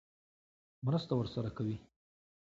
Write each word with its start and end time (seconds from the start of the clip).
مرسته 0.85 1.13
ورسره 1.15 1.49
کوي. 1.57 1.75